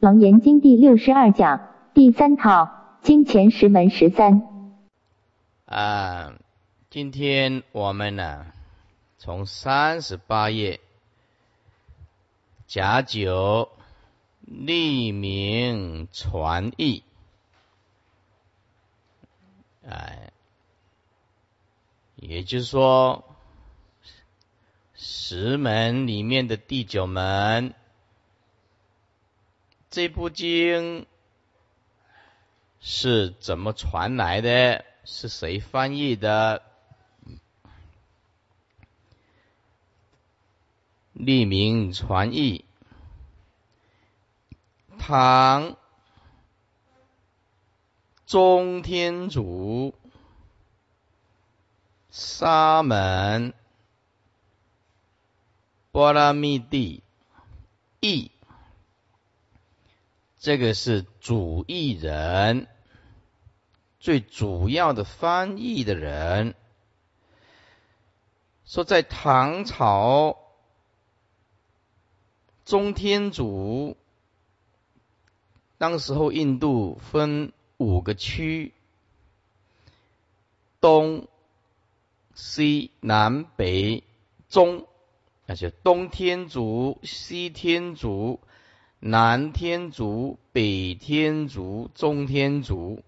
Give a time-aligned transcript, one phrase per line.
[0.00, 4.48] 楞严经第六十二讲第三套经前十门十三。
[5.66, 6.32] 啊，
[6.88, 8.46] 今天我们呢，
[9.18, 10.80] 从三十八页
[12.66, 13.68] 甲九
[14.40, 17.02] 立名传译，
[19.86, 20.32] 哎，
[22.16, 23.22] 也就是说，
[24.94, 27.74] 十门里面的第九门。
[29.90, 31.04] 这部经
[32.80, 34.84] 是怎么传来的？
[35.04, 36.62] 是谁翻译的？
[41.12, 42.64] 立名传译，
[44.98, 45.76] 唐
[48.26, 49.92] 中天主
[52.10, 53.52] 沙门
[55.90, 57.02] 波拉密地
[57.98, 58.30] 译。
[60.40, 62.66] 这个是主译人，
[63.98, 66.54] 最主要的翻译的人，
[68.64, 70.38] 说在唐朝
[72.64, 73.98] 中天竺，
[75.76, 78.72] 当时候印度分五个区，
[80.80, 81.28] 东、
[82.34, 84.04] 西、南、北、
[84.48, 84.86] 中，
[85.44, 88.40] 那就东天竺、西天竺。
[89.02, 93.02] 南天竺、北天竺、中天竺，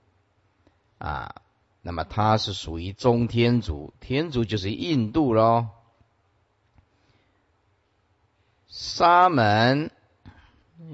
[0.97, 1.43] 啊，
[1.83, 5.69] 那么它是属于中天竺，天竺就是印度喽。
[8.69, 9.91] 沙门，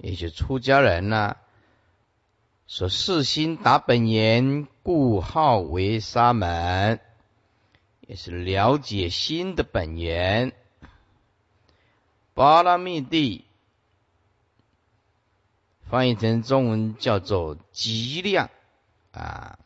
[0.02, 1.36] 也就出家人呢，
[2.66, 6.98] 说世心达本言，故号为沙门，
[8.00, 10.52] 也是了解心的本源。
[12.34, 13.44] 巴拉密地。
[15.90, 18.50] 翻译成中文叫做“极量”，
[19.12, 19.58] 啊，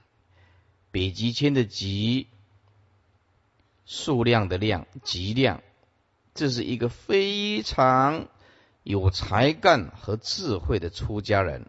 [0.93, 2.29] 北极圈的“极”，
[3.87, 5.63] 数量的“量”，极量，
[6.33, 8.29] 这是一个非常
[8.85, 11.67] 有才干和智慧的出家人，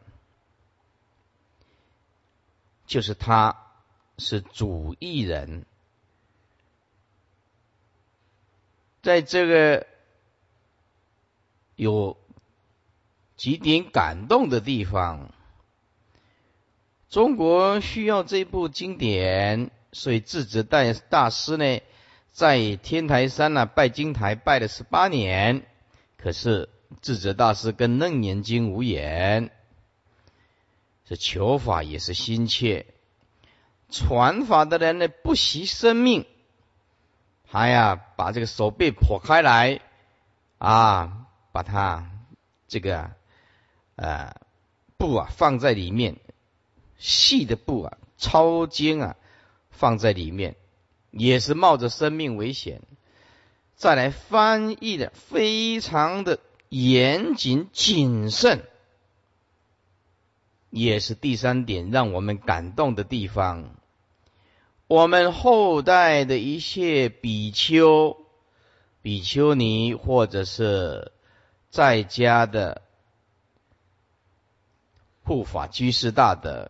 [2.85, 3.57] 就是他
[4.19, 5.65] 是主艺人，
[9.01, 9.87] 在这个
[11.75, 12.15] 有。
[13.43, 15.33] 几点感动的地方，
[17.09, 21.81] 中国需要这部经典，所以智者大大师呢，
[22.31, 25.65] 在天台山呢拜金台拜了十八年，
[26.15, 26.69] 可是
[27.01, 29.51] 智者大师跟楞严经无缘，
[31.03, 32.85] 这求法也是心切，
[33.89, 36.25] 传法的人呢不惜生命，
[37.49, 39.81] 还呀把这个手背剖开来
[40.59, 42.09] 啊，把它
[42.69, 43.11] 这个。
[43.95, 44.35] 啊，
[44.97, 46.17] 布啊放在里面，
[46.97, 49.15] 细的布啊，超尖啊，
[49.69, 50.55] 放在里面，
[51.11, 52.81] 也是冒着生命危险。
[53.75, 56.39] 再来翻译的非常的
[56.69, 58.63] 严谨谨慎，
[60.69, 63.75] 也是第三点让我们感动的地方。
[64.87, 68.17] 我们后代的一切比丘、
[69.01, 71.11] 比丘尼，或者是
[71.69, 72.81] 在家的。
[75.23, 76.69] 护法居士大德，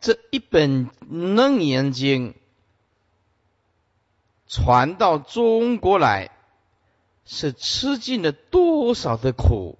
[0.00, 2.34] 这一本楞严经
[4.46, 6.30] 传到中国来，
[7.24, 9.78] 是吃尽了多少的苦，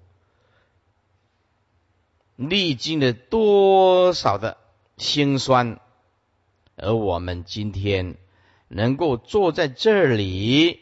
[2.36, 4.56] 历经了多少的
[4.96, 5.78] 辛酸，
[6.76, 8.16] 而我们今天
[8.68, 10.80] 能够坐在这里，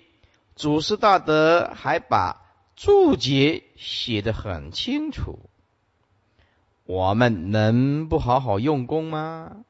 [0.55, 2.41] 祖师大德还把
[2.77, 5.39] 注解写得很清楚。
[6.85, 9.65] 我们能不好好用功吗？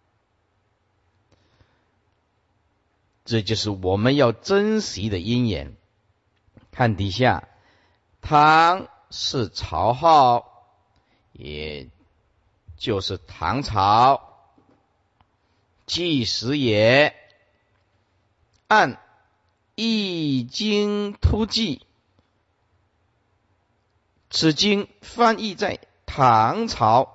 [3.24, 5.76] 这就是我们要珍惜的因缘。
[6.70, 7.48] 看底下，
[8.20, 10.66] 唐是朝号，
[11.32, 11.88] 也
[12.76, 14.20] 就是唐朝，
[15.86, 17.14] 纪时也。
[18.66, 18.94] 按
[19.74, 21.76] 《易经突记》，
[24.30, 25.78] 此经翻译在。
[26.16, 27.12] 唐朝。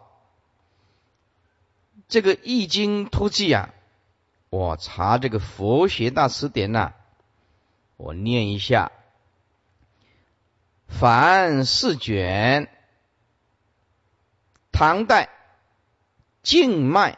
[2.09, 3.73] 这个《易经突记》啊，
[4.49, 6.91] 我查这个佛学大词典呐，
[7.95, 8.91] 我念一下：
[10.89, 12.67] 凡四卷，
[14.73, 15.29] 唐代
[16.43, 17.17] 静脉，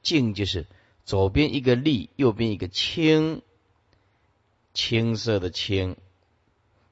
[0.00, 0.66] 静就是
[1.04, 3.42] 左边一个立，右边一个青，
[4.72, 5.98] 青色的青，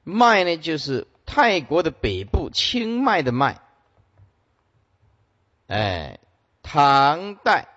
[0.03, 3.59] 脉呢就是泰国的北部清迈的迈。
[5.69, 6.19] 哎，
[6.63, 7.67] 唐代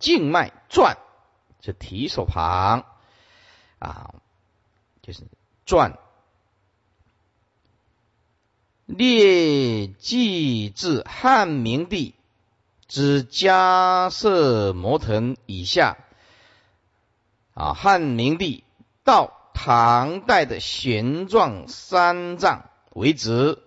[0.00, 0.98] 静脉传，
[1.60, 2.84] 这提手旁
[3.78, 4.14] 啊，
[5.02, 5.22] 就是
[5.64, 5.96] 传。
[8.86, 12.16] 列记至汉明帝
[12.88, 15.98] 之迦摄摩腾以下，
[17.54, 18.64] 啊，汉明帝
[19.04, 23.62] 到唐代的玄奘三藏为止，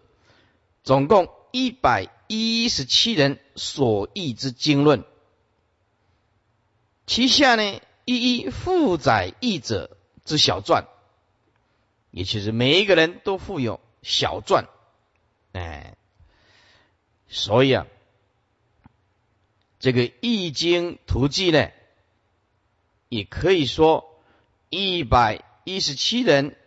[0.83, 5.05] 总共一百一十七人所译之经论，
[7.07, 10.85] 其下呢一一附载译者之小传，
[12.11, 14.65] 也就是每一个人都附有小传。
[15.53, 15.95] 哎，
[17.29, 17.87] 所以啊，
[19.79, 21.71] 这个《易经图记》呢，
[23.07, 24.21] 也可以说
[24.67, 26.57] 一百一十七人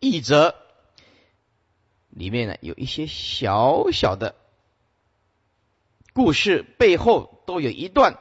[0.00, 0.63] 译者
[2.14, 4.36] 里面呢，有一些小小的
[6.12, 8.18] 故事，背后都有一段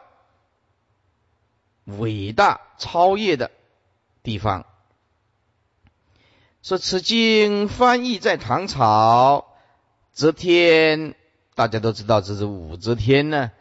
[1.86, 3.52] 伟大超越的
[4.24, 4.66] 地方。
[6.64, 9.48] 说此经翻译在唐朝。
[10.12, 11.16] 则天，
[11.56, 13.52] 大家都知道这是武则天呢。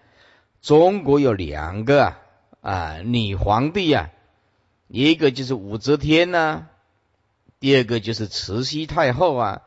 [0.61, 2.19] 中国有两个啊
[2.61, 4.11] 啊女皇帝啊，
[4.87, 6.69] 一个就是武则天呢，
[7.58, 9.62] 第二个就是慈禧太后啊。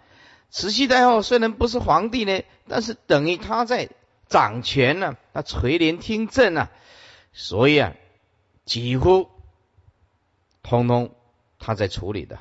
[0.49, 3.89] 慈禧太后虽然不是皇帝呢，但是等于她在
[4.27, 6.71] 掌权呢，她垂帘听政啊，
[7.33, 7.93] 所以啊，
[8.65, 9.29] 几乎
[10.63, 11.15] 通通
[11.59, 12.39] 她在处理的。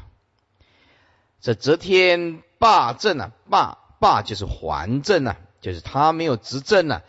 [1.40, 3.78] 这则天霸政啊，霸。
[4.00, 7.00] 霸就是还政啊，就是他没有执政呐，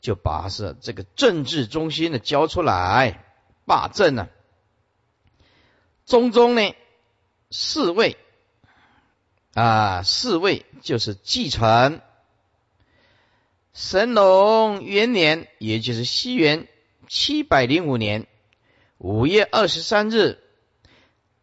[0.00, 3.22] 就把是这个政治中心的交出来
[3.66, 4.28] 霸政呢。
[6.06, 6.74] 中宗呢，
[7.50, 8.16] 四位
[9.58, 12.00] 啊，四位就是继承。
[13.74, 16.68] 神龙元年，也就是西元
[17.08, 18.28] 七百零五年
[18.98, 20.38] 五月二十三日，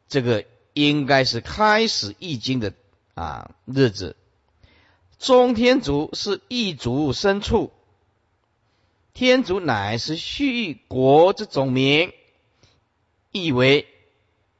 [0.08, 2.72] 这个应该是开始易经的
[3.16, 4.16] 啊日子。
[5.20, 7.74] 中天竺是异族生处，
[9.14, 12.14] 天竺乃是须臾国之总名，
[13.34, 13.90] 意为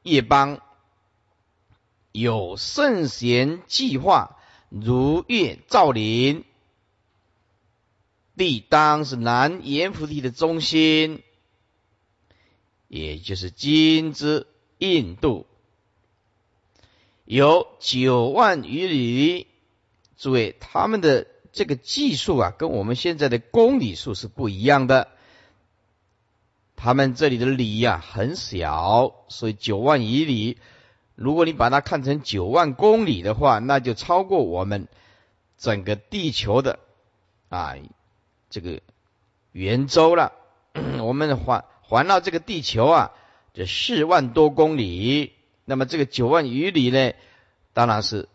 [0.02, 0.60] 夜邦，
[2.18, 4.38] 有圣贤计划，
[4.70, 6.44] 如月照临。
[8.38, 11.22] 地当是南阎浮提的中心，
[12.88, 14.46] 也就是今之
[14.78, 15.46] 印度，
[17.26, 19.46] 有九万余里。
[20.16, 25.08] 诸位，他们的这个技术啊，跟我们现在的公里数是不一样的。
[26.76, 30.56] 他们这里的里呀很小，所以九万余里。
[31.16, 34.86] 如果你把它看成九万公里的话，那就超过我们
[35.58, 36.78] 整个地球的
[37.48, 37.74] 啊
[38.48, 38.80] 这个
[39.50, 40.32] 圆周了。
[41.02, 43.12] 我们环环绕这个地球啊，
[43.54, 45.32] 这四万多公里。
[45.64, 47.12] 那么这个九万余里呢，
[47.72, 48.28] 当然是。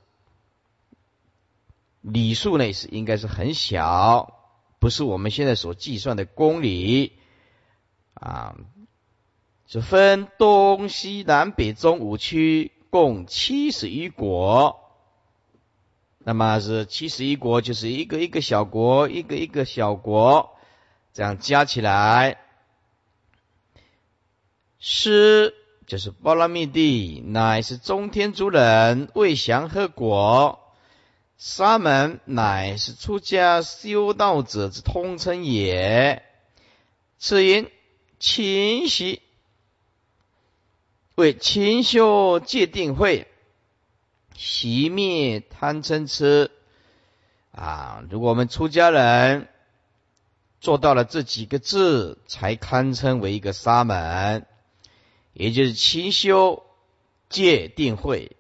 [2.01, 4.33] 里数呢是应该是很小，
[4.79, 7.13] 不是我们现在所计算的公里
[8.15, 8.55] 啊。
[9.71, 14.91] 是分东西南北中五区，共七十一国。
[16.18, 20.57] 那么是七十一国，就是一个一个小国，一个一个小国，
[21.13, 22.38] 这样加起来，
[24.77, 25.53] 师
[25.88, 30.60] 就是波罗蜜地，乃是中天竺人，为祥和国。
[31.38, 36.24] 沙门乃是出家修道者之通称也。
[37.17, 37.72] 此因
[38.19, 39.22] 勤习
[41.15, 43.27] 为勤修戒定慧，
[44.38, 46.51] 熄灭贪嗔痴。
[47.51, 49.50] 啊，如果我们出家人
[50.60, 54.46] 做到了这几个字，才堪称为一个沙门，
[55.34, 56.63] 也就是勤修
[57.30, 58.36] 戒定慧，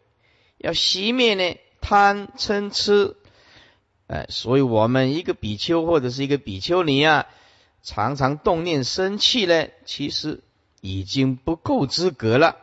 [0.57, 1.57] 要熄灭呢。
[1.81, 3.17] 贪嗔痴，
[4.05, 7.25] 哎，所以我们一个比丘或者是一个比丘尼啊，
[7.81, 10.41] 常常动念生气呢，其实
[10.81, 12.57] 已经不够资格了。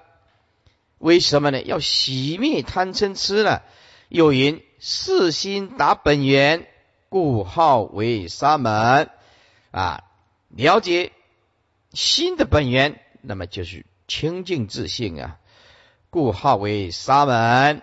[0.99, 1.63] 为什么呢？
[1.63, 3.63] 要熄灭贪嗔痴了。
[4.09, 6.67] 又云：四心达本源，
[7.09, 9.09] 故号为沙门。
[9.71, 10.03] 啊，
[10.49, 11.13] 了解
[11.93, 15.39] 心的本源，那么就是清净自信啊，
[16.11, 17.83] 故号为沙门。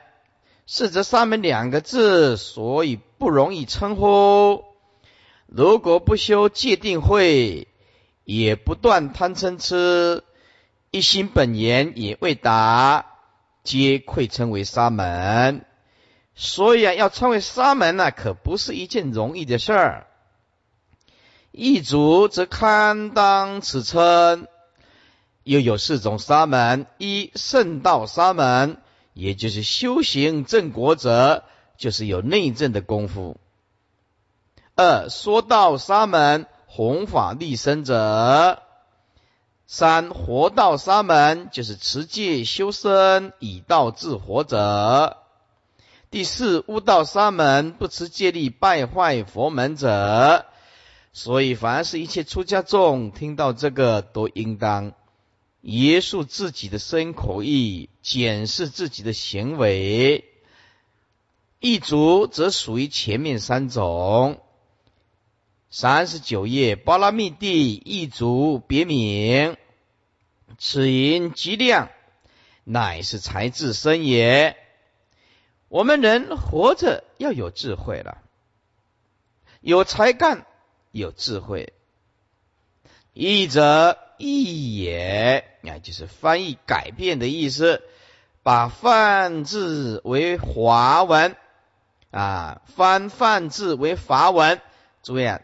[0.68, 4.66] 是这沙门两个字，所以不容易称呼。
[5.46, 7.68] 如果不修戒定慧，
[8.26, 10.24] 也不断贪嗔痴，
[10.92, 13.06] 一心本源也未达，
[13.64, 15.64] 皆愧称为沙门。
[16.36, 20.08] 所以啊，要称为沙门呢，可不是一件容易的事儿。
[21.52, 24.48] 一族则堪当此称。
[25.44, 28.78] 又有四种沙门：一圣道沙门，
[29.14, 31.44] 也就是修行正果者，
[31.78, 33.38] 就是有内证的功夫；
[34.76, 38.60] 二说道沙门，弘法利生者；
[39.66, 45.16] 三活道沙门，就是持戒修身以道治活者；
[46.12, 50.46] 第四悟道沙门，不持戒力败坏佛门者。
[51.14, 54.92] 所以，凡是一切出家众听到这个，都应当。
[55.62, 60.26] 约束自己的身口意，检视自己的行为。
[61.62, 64.42] 一族则属于前面三种。
[65.70, 69.58] 三十九页，巴拉密地一族别名，
[70.58, 71.90] 此因极量，
[72.64, 74.56] 乃是才智深也。
[75.68, 78.20] 我们人活着要有智慧了，
[79.60, 80.46] 有才干，
[80.92, 81.74] 有智慧。
[83.12, 85.46] 一则义也。
[85.64, 87.82] 啊，就是翻译改变的意思，
[88.44, 91.36] 把梵字为华文
[92.12, 94.62] 啊，翻梵字为法文。
[95.02, 95.42] 注意啊，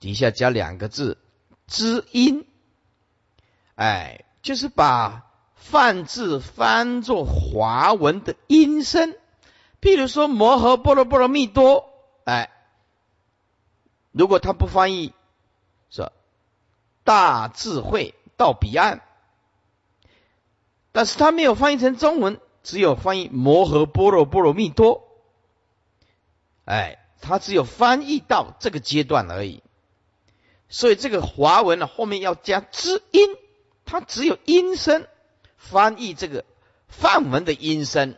[0.00, 1.18] 底下加两个字
[1.66, 2.46] “知音”，
[3.74, 9.16] 哎，就是把梵字翻作华文的音声。
[9.80, 11.90] 譬如说“摩诃波罗波罗蜜多”，
[12.24, 12.50] 哎，
[14.12, 15.12] 如果他不翻译，
[15.90, 16.12] 说
[17.04, 19.02] “大智慧到彼岸”。
[20.90, 25.06] 但是他没有翻译成中文，只有翻译摩诃般若波罗蜜多。
[26.64, 29.62] 哎，他只有翻译到这个阶段而已。
[30.68, 33.28] 所以这个华文呢，后面要加知音，
[33.84, 35.06] 它只有音声
[35.56, 36.44] 翻译这个
[36.88, 38.16] 梵文的音声，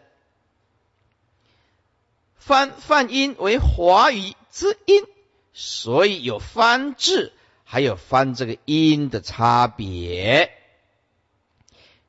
[2.34, 5.04] 翻梵音为华语之音，
[5.52, 7.32] 所以有翻字
[7.64, 10.52] 还有翻这个音的差别。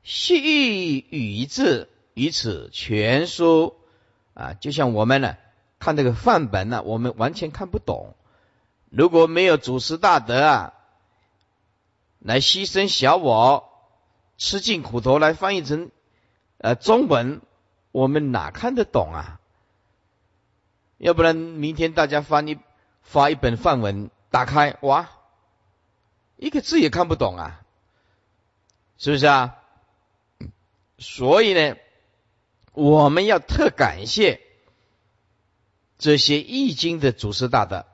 [0.03, 3.75] 细语字于此全书
[4.33, 5.37] 啊，就像我们呢
[5.77, 8.15] 看这个范本呢，我们完全看不懂。
[8.91, 10.73] 如果没有祖师大德啊，
[12.19, 13.69] 来牺牲小我，
[14.37, 15.91] 吃尽苦头来翻译成
[16.57, 17.41] 呃中文，
[17.93, 19.39] 我们哪看得懂啊？
[20.97, 22.59] 要不然明天大家翻译
[23.01, 25.09] 发一本范文，打开哇，
[26.35, 27.61] 一个字也看不懂啊，
[28.97, 29.57] 是不是啊？
[30.97, 31.77] 所以呢，
[32.73, 34.41] 我们要特感谢
[35.97, 37.85] 这些易经的祖师大德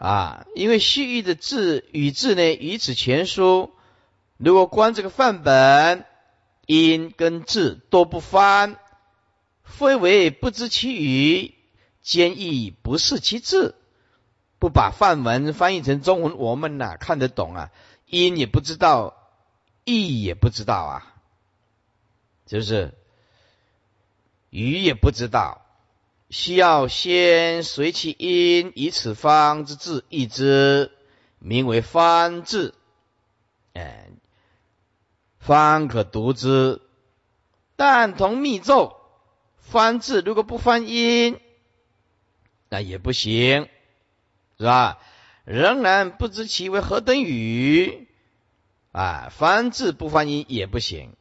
[0.00, 3.70] 啊，因为西域的字与字呢，与此全书，
[4.38, 6.06] 如果光这个范本
[6.66, 8.78] 音跟字都不翻，
[9.62, 11.54] 非为不知其语，
[12.02, 13.74] 兼亦不是其字，
[14.58, 17.70] 不把范文翻译成中文，我们哪看得懂啊？
[18.06, 19.16] 音也不知道。
[19.84, 21.14] 意也不知道啊，
[22.46, 22.94] 就是
[24.50, 25.62] 语也不知道，
[26.30, 30.92] 需要先随其音，以此方之字译之，
[31.40, 32.74] 名为方字。
[33.74, 34.08] 哎，
[35.38, 36.80] 方可读之，
[37.74, 38.96] 但同密咒，
[39.58, 41.40] 方字如果不翻音，
[42.68, 43.68] 那也不行，
[44.56, 44.98] 是吧？
[45.44, 48.06] 仍然不知其为何等语。
[48.92, 51.16] 啊，翻字不翻音也不行，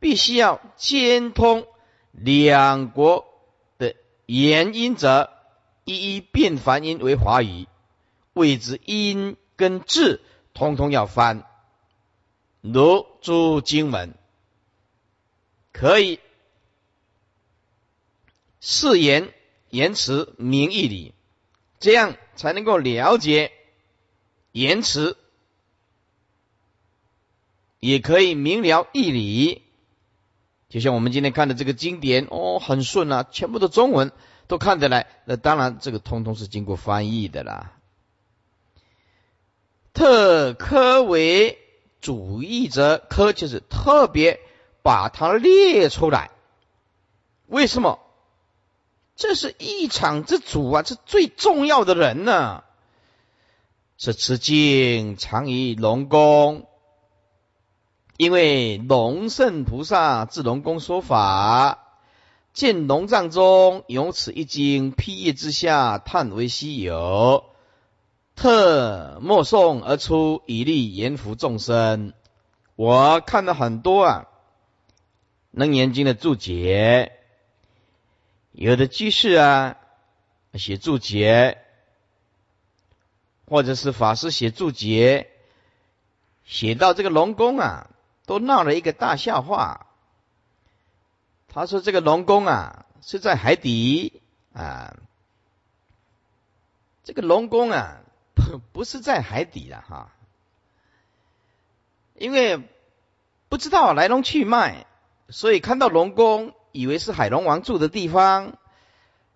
[0.00, 1.66] 必须要兼通
[2.12, 3.26] 两国
[4.38, 5.28] 言音者，
[5.84, 7.66] 一一变梵音为华语，
[8.32, 10.22] 谓之音跟字
[10.54, 11.44] 通通要翻。
[12.60, 14.14] 如诸经文，
[15.72, 16.20] 可以
[18.60, 19.34] 誓言
[19.68, 21.12] 言辞明义理，
[21.80, 23.50] 这样才能够了解
[24.52, 25.16] 言辞。
[27.80, 29.62] 也可以明了义理，
[30.70, 34.12] 就像我们今天看的这个经典哦，很顺啊，全部都中文
[34.46, 35.08] 都看得来。
[35.24, 37.72] 那当然，这个通通是经过翻译的啦。
[39.92, 41.58] 特科为
[42.00, 44.38] 主义者，科就是特别
[44.82, 46.30] 把它列出来。
[47.48, 47.98] 为什么？
[49.16, 52.62] 这是一场之主啊，是最重要的人呢。
[53.98, 56.69] 是持经常于龙宫。
[58.20, 61.96] 因为龙圣菩萨至龙宫说法，
[62.52, 67.46] 见龙藏中有此一经，披叶之下，叹为稀有，
[68.36, 72.12] 特默诵而出，以利言福众生。
[72.76, 74.26] 我看了很多啊，
[75.50, 77.12] 楞严经的注解，
[78.52, 79.78] 有的居士啊
[80.52, 81.56] 写注解，
[83.46, 85.30] 或者是法师写注解，
[86.44, 87.88] 写到这个龙宫啊，
[88.26, 89.86] 都闹了一个大笑话。
[91.48, 94.22] 他说这个龙宫啊是在海底
[94.52, 94.96] 啊，
[97.02, 98.02] 这个龙宫啊
[98.34, 100.12] 不 不是在海底的哈，
[102.14, 102.62] 因为
[103.48, 104.86] 不知道来龙去脉，
[105.28, 108.56] 所以看到龙宫以为是海龙王住的地方。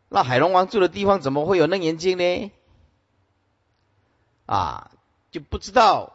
[0.09, 2.53] 那海龙王住的地方怎么会有楞严经呢？
[4.47, 4.91] 啊，
[5.33, 6.13] 就不知道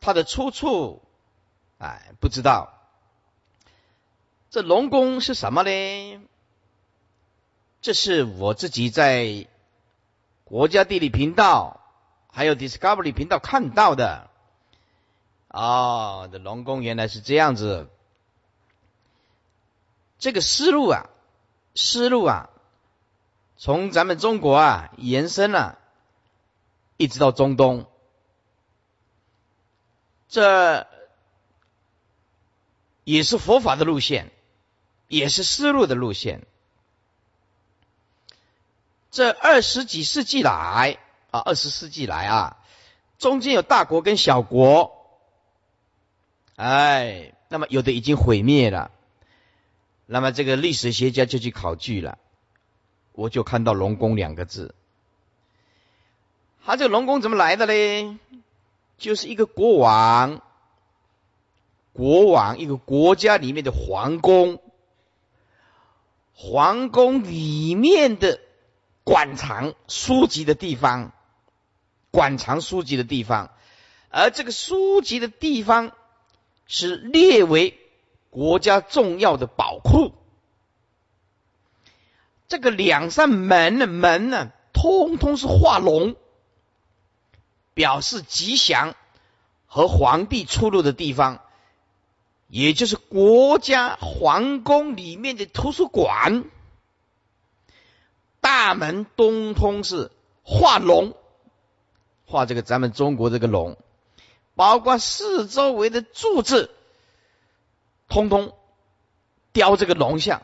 [0.00, 1.00] 它的出处，
[1.84, 2.72] 哎，不知道。
[4.48, 6.20] 这龙宫是什么呢？
[7.82, 9.46] 这是我自己在
[10.44, 11.82] 国家地理频道
[12.32, 14.30] 还有 Discovery 频道看到的。
[15.48, 17.90] 哦，这龙宫原来是这样子。
[20.18, 21.10] 这个思路啊，
[21.74, 22.48] 思路啊，
[23.58, 25.78] 从咱们中国啊延伸了。
[26.96, 27.86] 一直到中东，
[30.28, 30.86] 这
[33.04, 34.32] 也是佛法的路线，
[35.08, 36.46] 也是丝路的路线。
[39.10, 40.98] 这二十几世纪来
[41.30, 42.56] 啊，二十世纪来啊，
[43.18, 45.06] 中间有大国跟小国，
[46.56, 48.90] 哎，那么有的已经毁灭了，
[50.06, 52.18] 那么这个历史学家就去考据了，
[53.12, 54.74] 我就看到“龙宫”两个字。
[56.64, 58.16] 他这个龙宫怎么来的嘞？
[58.96, 60.40] 就是一个国王，
[61.94, 64.60] 国王一个国家里面的皇宫，
[66.34, 68.40] 皇宫里面的
[69.04, 71.12] 馆藏书籍的地方，
[72.10, 73.50] 馆藏书籍的地方，
[74.10, 75.92] 而这个书籍的地方
[76.66, 77.78] 是列为
[78.28, 80.12] 国家重要的宝库。
[82.48, 86.16] 这个两扇门的门呢，通通是画龙。
[87.72, 88.94] 表示吉祥
[89.66, 91.43] 和皇帝出入的地方，
[92.54, 96.44] 也就是国家皇宫里面的图书馆，
[98.40, 100.12] 大门东通是
[100.44, 101.16] 画龙，
[102.24, 103.76] 画这个咱们中国这个龙，
[104.54, 106.70] 包括四周围的柱子，
[108.08, 108.54] 通通
[109.52, 110.42] 雕这个龙像，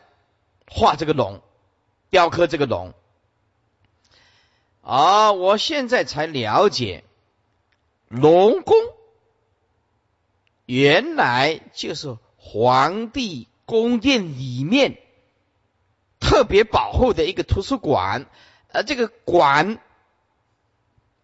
[0.67, 1.41] 画这个龙，
[2.09, 2.93] 雕刻这个龙。
[4.81, 7.05] 啊，我现在才了解。
[8.09, 8.75] 龙宫
[10.71, 15.01] 原来就是皇帝宫殿里面
[16.17, 18.25] 特别保护的一个图书馆，
[18.71, 19.79] 而这个馆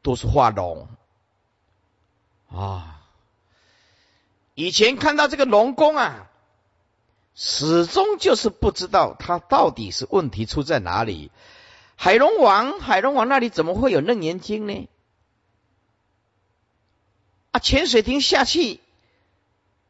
[0.01, 0.89] 都是画龙
[2.49, 3.01] 啊。
[4.53, 6.29] 以前看到这个龙宫啊，
[7.33, 11.31] 始终就是不知道它到底是问题出在哪里。
[11.95, 14.89] 海龙王，海龙王那里怎么会有楞严经呢？
[17.51, 18.81] 啊潜水艇下去，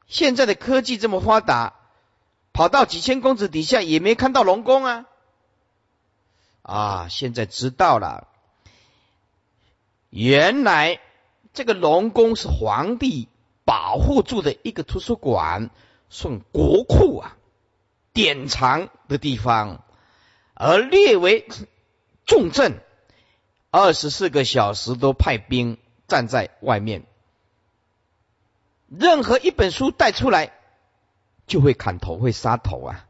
[0.08, 1.74] 现在的科技这么发达，
[2.54, 5.06] 跑到几千公尺底下也没看到龙宫啊！
[6.62, 8.28] 啊，现在知道了，
[10.10, 11.00] 原来
[11.54, 13.28] 这个龙宫是皇帝
[13.66, 15.70] 保护住的一个图书馆，
[16.10, 17.38] 算国库啊，
[18.14, 19.84] 典藏的地方，
[20.54, 21.48] 而列为
[22.26, 22.80] 重镇，
[23.72, 27.06] 二十四个小时都派兵站在外面。
[28.88, 30.54] 任何一本书带出来，
[31.46, 33.06] 就会砍头，会杀头啊！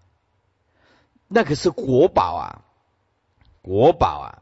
[1.28, 2.62] 那可是国宝啊，
[3.62, 4.42] 国宝啊！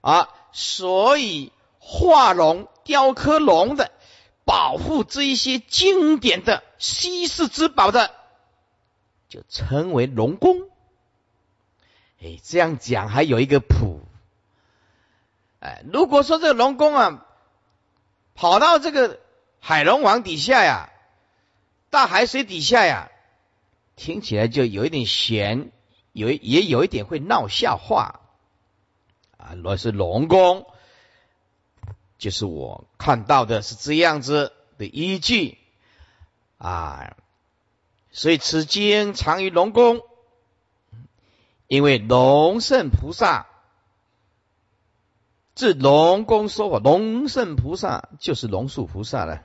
[0.00, 3.92] 啊，所以画龙、雕刻龙的，
[4.44, 8.10] 保护这一些经典的稀世之宝的，
[9.28, 10.68] 就称为龙宫。
[12.20, 14.00] 哎，这样讲还有一个谱。
[15.60, 17.26] 哎，如果说这龙宫啊，
[18.34, 19.20] 跑到这个。
[19.68, 20.90] 海龙王底下呀，
[21.90, 23.10] 大海水底下呀，
[23.96, 25.72] 听起来就有一点悬，
[26.12, 28.20] 有也有一点会闹笑话
[29.36, 29.54] 啊。
[29.54, 30.68] 若是龙宫，
[32.16, 35.58] 就是我看到的是这样子的依据
[36.58, 37.16] 啊。
[38.12, 40.00] 所以此经藏于龙宫，
[41.66, 43.48] 因为龙圣菩萨
[45.56, 49.42] 自龙宫说法，龙圣菩萨就是龙树菩萨了。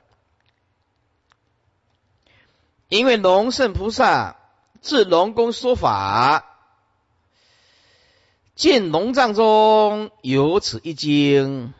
[2.92, 4.36] 因为龙圣菩萨
[4.82, 6.44] 至龙宫说法，
[8.54, 11.72] 见龙藏中有此一经，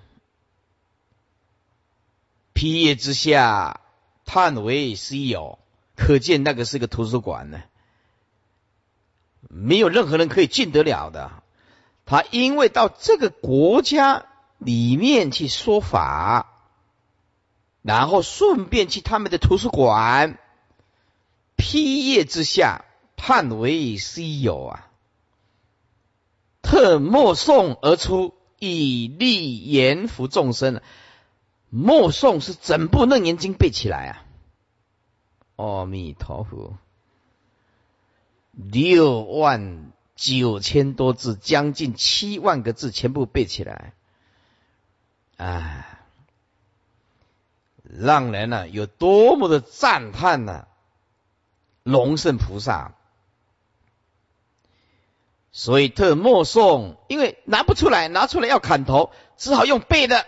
[2.54, 3.82] 披叶之下，
[4.24, 5.58] 叹为稀有。
[5.96, 7.62] 可见那个是个图书馆呢，
[9.50, 11.30] 没有任何人可以进得了的。
[12.06, 14.24] 他因为到这个国家
[14.56, 16.54] 里面去说法，
[17.82, 20.38] 然后顺便去他们的图书馆
[21.62, 22.84] 批阅之下，
[23.16, 24.90] 判为稀有啊，
[26.60, 30.82] 特默诵而出，以利言福众生。
[31.70, 34.26] 默诵是整部楞严经背起来啊！
[35.54, 36.76] 阿弥陀佛，
[38.50, 43.94] 六万九千多字，将近七万个字，全部背起来。
[45.36, 45.86] 啊，
[47.84, 50.66] 让人呢有多么的赞叹呢？
[51.82, 52.94] 龙圣菩萨，
[55.50, 60.26] 所以特默诵，因为拿不出来，拿出来要砍头，只好用背的，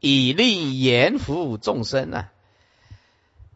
[0.00, 2.32] 以利言福众生啊！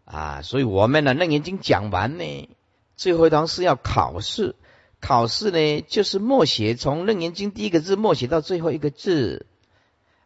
[0.04, 2.48] 啊，所以我们呢，楞严经讲完呢，
[2.96, 4.54] 最后一堂是要考试，
[5.00, 9.46] 考试呢就是默写，从楞严经第一个字默写到最后一个字。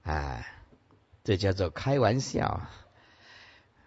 [0.03, 0.53] 哎，
[1.25, 2.69] 这叫做开玩笑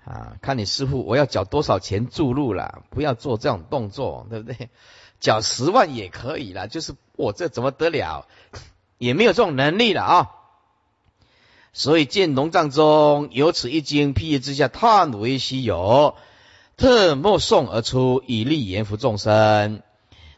[0.05, 0.35] 啊！
[0.41, 2.83] 看你师傅，我要缴多少钱注入了？
[2.89, 4.69] 不要做这种动作，对不对？
[5.19, 8.27] 缴十万也可以了，就是我这怎么得了？
[8.97, 10.31] 也没有这种能力了啊！
[11.71, 16.15] 所以见龙藏中有此一经，辟之下，叹为稀有，
[16.75, 19.81] 特默诵而出，以利言福众生。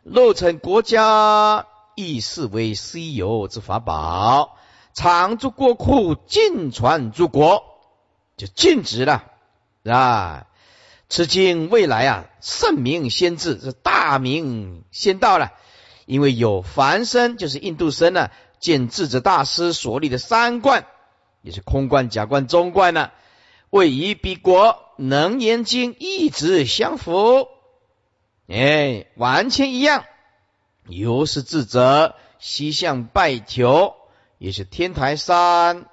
[0.04, 4.56] 若成国家，亦视为稀有之法宝。
[4.94, 7.64] 常住国库，尽传诸国，
[8.38, 9.26] 就禁止了
[9.92, 10.48] 啊！
[11.08, 15.52] 此经未来啊，圣明先至，是大明先到了。
[16.06, 20.86] 因为有凡身，就是印度身呢，见智者大师所立的三观，
[21.42, 23.12] 也是空观、假观、中观呢，
[23.70, 27.48] 位于彼国能言经一直相符，
[28.48, 30.06] 哎，完全一样。
[30.88, 33.96] 由是智者西向拜求。
[34.38, 35.86] 也是天台山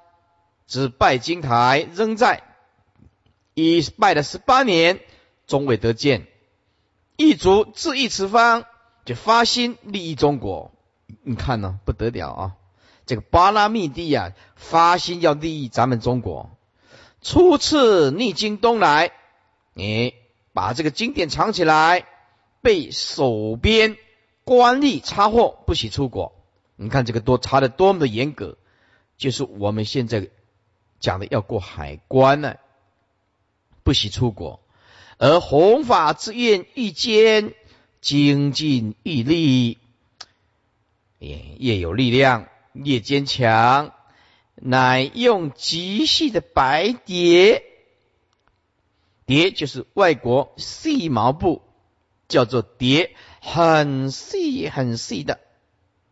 [0.67, 2.43] 之拜金台仍在，
[3.53, 4.99] 已拜了十八年，
[5.47, 6.27] 终未得见。
[7.15, 8.65] 一族自一此方，
[9.05, 10.71] 就发心利益中国。
[11.21, 12.55] 你看呢，不得了啊！
[13.05, 16.49] 这个巴拉密帝啊，发心要利益咱们中国。
[17.21, 19.11] 初次逆京东来，
[19.73, 20.13] 你
[20.53, 22.05] 把这个经典藏起来，
[22.61, 23.97] 被守边
[24.43, 26.33] 官吏查获，不许出国。
[26.75, 28.57] 你看这个多查的多么的严格，
[29.17, 30.29] 就是我们现在
[30.99, 32.55] 讲的要过海关呢，
[33.83, 34.61] 不许出国。
[35.17, 37.53] 而弘法之愿愈坚，
[38.01, 39.77] 精进愈力，
[41.19, 43.93] 也越有力量，越坚强。
[44.55, 47.63] 乃用极细的白蝶，
[49.25, 51.61] 蝶就是外国细毛布，
[52.27, 55.39] 叫做蝶，很细很细的。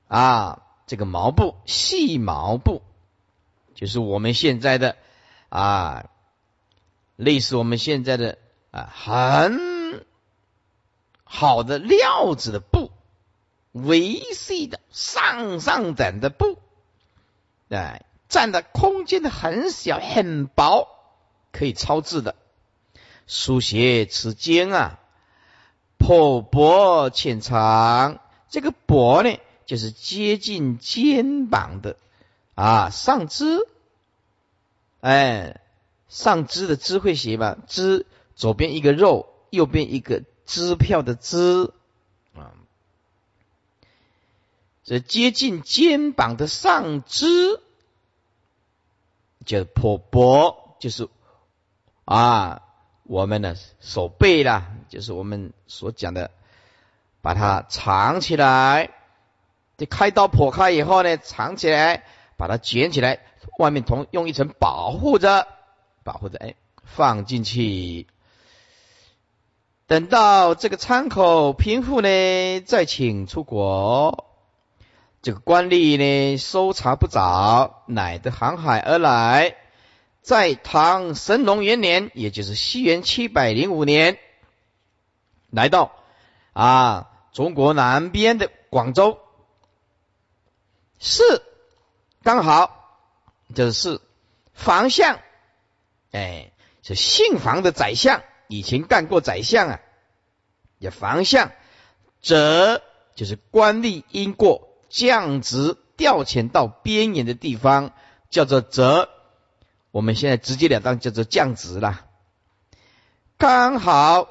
[0.07, 2.81] 啊，这个毛布，细毛布，
[3.75, 4.97] 就是我们现在的
[5.49, 6.09] 啊，
[7.21, 8.39] 类似我们现在的
[8.71, 10.03] 啊，很
[11.23, 12.89] 好的料子的布，
[13.73, 16.57] 维系的上上等的布，
[17.69, 20.87] 哎，占的空间的很小很薄，
[21.51, 22.35] 可以抄字的，
[23.27, 24.99] 书写此经啊，
[25.99, 29.37] 破薄浅长，这个薄呢？
[29.67, 31.97] 就是接近肩膀的
[32.55, 33.67] 啊，上肢，
[35.01, 35.60] 哎，
[36.11, 37.57] 上肢的肢会写吧？
[37.67, 41.71] 肢左边一个肉，右边一个支票的支
[42.35, 42.51] 啊，
[44.83, 47.61] 这接近肩膀的上肢，
[49.45, 51.07] 叫破脖，就是
[52.03, 52.61] 啊，
[53.03, 56.31] 我们的手背啦，就是我们所讲的，
[57.21, 58.91] 把它藏起来。
[59.77, 62.03] 这开刀破开以后呢，藏起来，
[62.35, 63.21] 把它卷起来，
[63.57, 65.47] 外面同用一层保护着，
[66.03, 68.07] 保护者，哎，放进去。
[69.87, 74.27] 等到这个窗口平复呢，再请出国。
[75.21, 79.55] 这个官吏呢，搜查不着，乃得航海而来，
[80.21, 84.17] 在唐神龙元年，也就是西元七百零五年，
[85.51, 85.91] 来到
[86.53, 89.19] 啊中国南边的广州。
[90.99, 91.23] 是
[92.23, 92.99] 刚好
[93.53, 94.01] 就是
[94.53, 95.19] 方向，
[96.11, 96.51] 哎，
[96.83, 99.79] 是姓房的宰相，以前干过宰相啊。
[100.77, 101.51] 也房相，
[102.21, 102.81] 则
[103.15, 107.93] 就是官吏因过降职调遣到边远的地方，
[108.29, 109.09] 叫做则。
[109.91, 112.05] 我们现在直截了当叫做降职了。
[113.37, 114.27] 刚好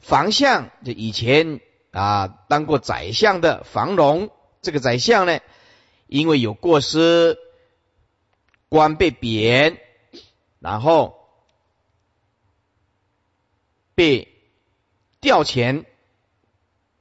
[0.00, 4.30] 房相就以前啊当过宰相的房龙。
[4.62, 5.40] 这个宰相呢，
[6.06, 7.38] 因为有过失，
[8.68, 9.80] 官被贬，
[10.64, 11.28] 然后
[13.94, 14.32] 被
[15.20, 15.84] 调遣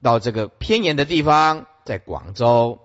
[0.02, 2.82] 到这个偏远的地方，在广州。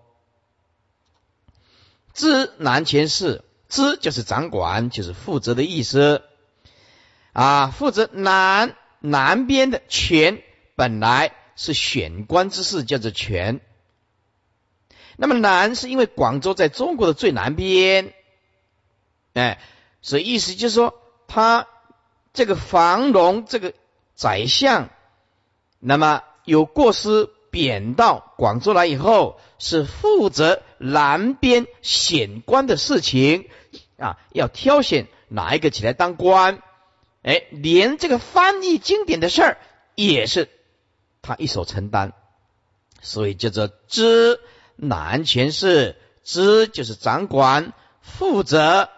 [2.14, 6.22] 知南前事，知就是掌管，就是负责的意思
[7.32, 10.40] 啊，负责南南边的权，
[10.76, 13.60] 本来是选官之事，叫做权。
[15.16, 18.14] 那么南是因为广州在中国的最南边，
[19.34, 19.60] 哎，
[20.02, 21.66] 所以意思就是说，他
[22.32, 23.74] 这个房龙这个
[24.14, 24.90] 宰相，
[25.78, 33.48] 那么有过失贬到广州来以后，是负责南边选官的事情
[33.98, 36.62] 啊，要挑选哪一个起来当官，
[37.22, 39.58] 哎，连这个翻译经典的事儿
[39.94, 40.48] 也是
[41.22, 42.12] 他一手承担，
[43.00, 44.40] 所以叫做知。
[44.80, 48.88] 南权是知就是掌管负责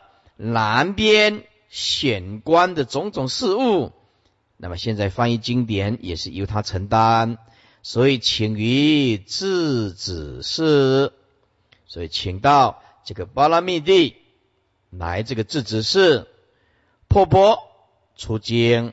[0.42, 3.92] 南边选官的种种事务，
[4.56, 7.38] 那么现在翻译经典也是由他承担，
[7.82, 11.12] 所以请于智子是，
[11.86, 14.16] 所以请到这个巴拉密地
[14.88, 16.26] 来这个智子是
[17.08, 17.58] 破钵
[18.16, 18.92] 出京，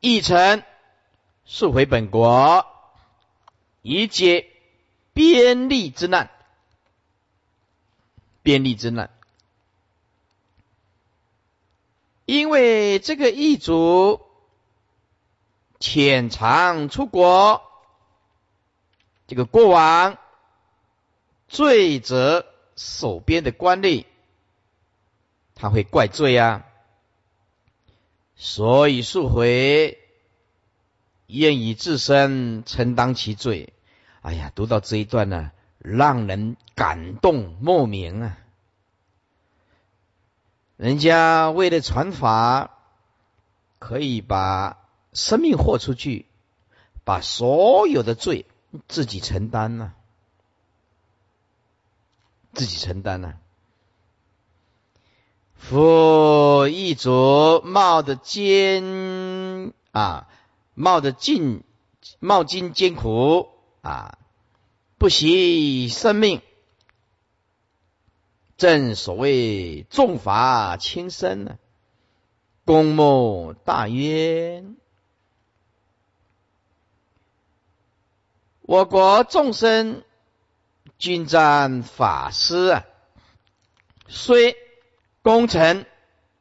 [0.00, 0.64] 一臣
[1.44, 2.66] 速回本国，
[3.82, 4.46] 以解。
[5.14, 6.30] 边利之难，
[8.44, 9.10] 边利之难，
[12.28, 14.20] 因为这个异族
[15.80, 17.62] 潜藏出国，
[19.26, 20.18] 这个国王
[21.48, 22.44] 罪责
[22.76, 24.04] 守边的官吏，
[25.54, 26.66] 他会怪罪啊，
[28.36, 29.98] 所以速回
[31.28, 33.72] 愿以自身承担其罪。
[34.20, 38.38] 哎呀，读到这一段呢，让人感动莫名啊！
[40.78, 42.70] 人家为了传法，
[43.78, 44.78] 可以把
[45.12, 46.24] 生命豁出去，
[47.04, 48.46] 把所有的罪
[48.86, 49.92] 自己承担呢，
[52.54, 53.34] 自己承担呢。
[55.56, 60.28] 夫一族冒的艰啊，
[60.74, 61.64] 冒的尽
[62.20, 63.48] 冒尽艰苦。
[63.80, 64.18] 啊，
[64.98, 66.42] 不惜生命，
[68.58, 71.58] 正所谓重罚轻生呢，
[72.64, 74.76] 公莫大冤。
[78.62, 80.02] 我国众生
[80.98, 82.84] 均占法师啊，
[84.08, 84.56] 虽
[85.22, 85.86] 功成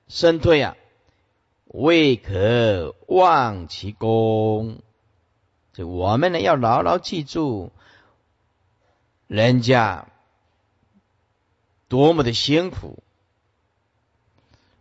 [0.07, 0.75] 身退啊，
[1.65, 4.81] 未可忘其功。
[5.71, 7.71] 就我们呢要牢牢记住，
[9.27, 10.07] 人家
[11.87, 13.03] 多么的辛苦。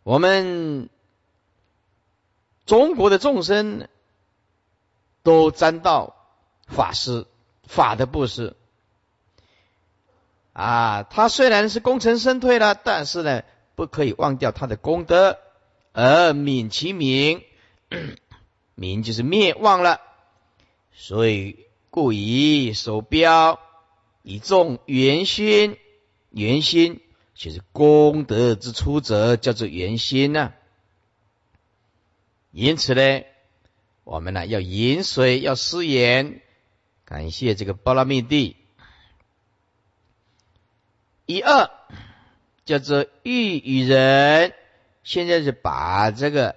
[0.03, 0.89] 我们
[2.65, 3.89] 中国的众生
[5.23, 6.15] 都沾到
[6.67, 7.27] 法师
[7.65, 8.55] 法的布施
[10.53, 13.43] 啊，他虽然是功成身退了，但是呢，
[13.75, 15.39] 不可以忘掉他的功德，
[15.93, 17.43] 而泯其名，
[18.75, 20.01] 名就是灭亡了。
[20.95, 23.61] 所以，故以手标
[24.23, 25.77] 以众圆心，
[26.37, 27.01] 圆心
[27.35, 30.53] 就是功德之出者，叫做圆心呢。
[32.51, 33.25] 因此呢，
[34.05, 36.43] 我们呢要饮水，要施言，
[37.07, 38.57] 感谢这个波拉密地。
[41.25, 41.71] 一二
[42.67, 44.53] 叫做欲与人，
[45.05, 46.57] 现在是把这个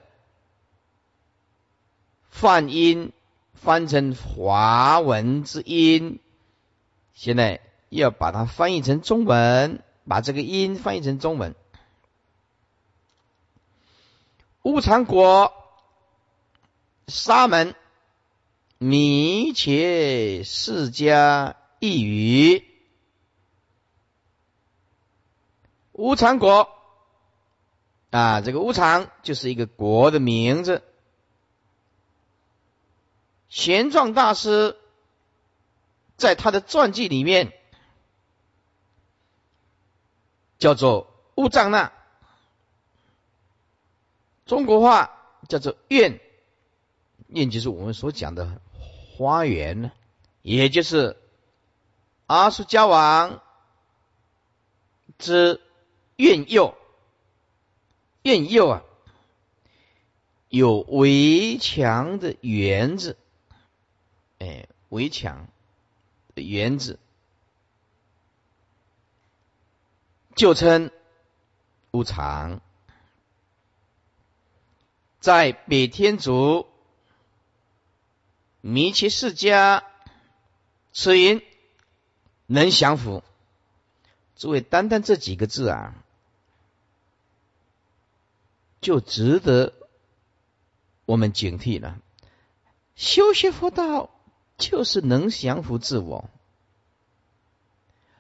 [2.30, 3.14] 泛音。
[3.62, 6.20] 翻成华文之音，
[7.14, 11.56] 现在要把它翻译成中文，把这个音翻译成中文。
[14.62, 15.54] 乌常国
[17.08, 17.76] 沙门
[18.78, 22.64] 弥切释迦一语，
[25.94, 26.70] 乌常国
[28.12, 30.84] 啊，这个乌常就是一个国的名字。
[33.48, 34.78] 玄奘大师
[36.16, 37.54] 在他的传记里面
[40.60, 41.92] 叫做乌藏那，
[44.46, 45.18] 中国话
[45.48, 46.20] 叫做院，
[47.28, 48.62] 院就是我们所讲的
[49.16, 49.82] 花园。
[49.82, 49.92] 呢，
[50.42, 51.16] 也就是
[52.28, 53.42] 阿苏迦王
[55.18, 55.62] 之
[56.18, 56.76] 院右，
[58.24, 58.84] 院右啊，
[60.50, 63.18] 有围墙的园子。
[64.40, 65.48] 哎，围墙
[66.36, 67.00] 的园子，
[70.40, 70.90] 就称
[71.92, 72.62] 无常。
[75.20, 76.66] 在北天竺
[78.62, 79.84] 弥其世家，
[80.94, 81.44] 此云
[82.46, 83.22] 能降伏。
[84.38, 85.94] 诸位，单单这几个字啊，
[88.80, 89.74] 就值得
[91.04, 92.00] 我们警惕了。
[92.96, 94.10] 修学佛道
[94.58, 96.30] 就是能降服自我，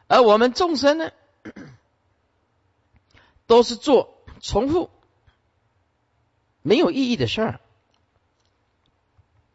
[0.07, 1.13] 而我们众生呢，
[3.49, 4.91] 都是做重复。
[6.61, 7.59] 没有意义的事儿，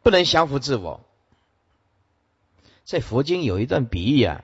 [0.03, 0.99] 不能降服自我。
[2.83, 4.43] 在佛经有一段比喻啊，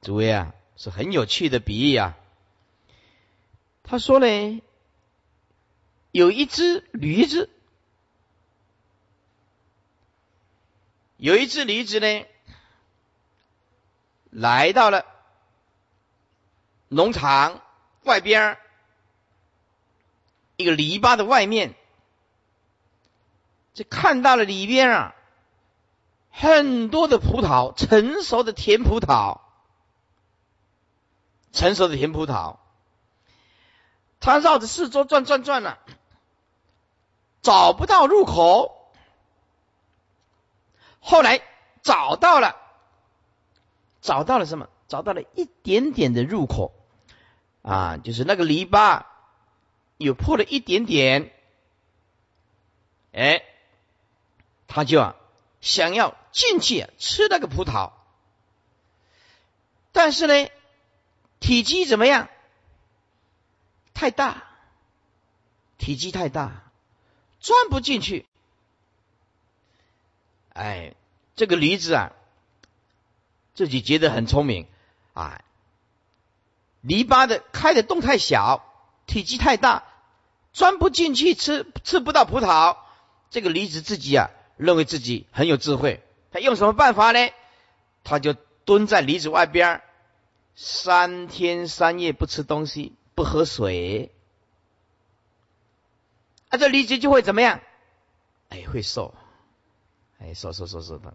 [0.00, 2.16] 诸位啊，是很有趣的比喻啊。
[3.82, 4.62] 他说呢，
[6.12, 7.50] 有一只驴子，
[11.16, 12.26] 有一只驴子呢，
[14.30, 15.04] 来到了
[16.86, 17.60] 农场
[18.04, 18.58] 外边
[20.56, 21.74] 一个篱笆的外面，
[23.74, 25.14] 就看到了里边啊，
[26.30, 29.40] 很多的葡萄，成熟的甜葡萄，
[31.52, 32.56] 成熟的甜葡萄。
[34.20, 35.78] 他绕着四周转转转了，
[37.40, 38.92] 找不到入口，
[41.00, 41.42] 后来
[41.82, 42.56] 找到了，
[44.00, 44.68] 找到了什么？
[44.86, 46.72] 找到了一点点的入口
[47.62, 49.06] 啊，就是那个篱笆。
[49.98, 51.32] 有破了一点点，
[53.12, 53.44] 哎，
[54.66, 55.14] 他就
[55.60, 57.92] 想要进去吃那个葡萄，
[59.92, 60.50] 但是呢，
[61.38, 62.28] 体积怎么样？
[63.94, 64.42] 太大，
[65.78, 66.64] 体积太大，
[67.38, 68.26] 钻不进去。
[70.52, 70.94] 哎，
[71.36, 72.12] 这个驴子啊，
[73.54, 74.66] 自己觉得很聪明
[75.12, 75.44] 啊，
[76.82, 78.62] 篱笆的开的洞太小，
[79.06, 79.84] 体积太大。
[80.52, 82.76] 钻不进去，吃吃不到葡萄。
[83.30, 86.02] 这个梨子自己啊，认为自己很有智慧。
[86.30, 87.30] 他用什么办法呢？
[88.04, 89.80] 他就蹲在梨子外边，
[90.54, 94.12] 三天三夜不吃东西，不喝水。
[96.50, 97.60] 啊，这梨子就会怎么样？
[98.50, 99.14] 哎，会瘦。
[100.18, 101.14] 哎，瘦瘦瘦瘦的。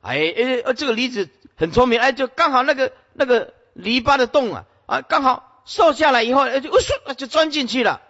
[0.00, 0.16] 哎
[0.64, 8.02] 哎，这个梨子很聪明，哎，就刚好那个那个篱笆的洞啊啊，刚好瘦下来以后，哎就嗖就钻进去了。